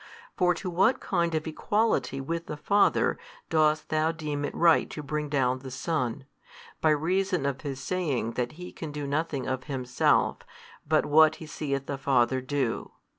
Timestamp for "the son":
5.59-6.25